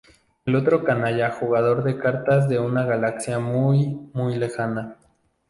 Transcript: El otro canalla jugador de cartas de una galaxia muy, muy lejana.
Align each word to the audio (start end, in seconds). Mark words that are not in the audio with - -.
El 0.45 0.55
otro 0.55 0.83
canalla 0.83 1.29
jugador 1.29 1.83
de 1.83 1.99
cartas 1.99 2.49
de 2.49 2.57
una 2.57 2.85
galaxia 2.85 3.37
muy, 3.37 3.99
muy 4.13 4.35
lejana. 4.39 4.97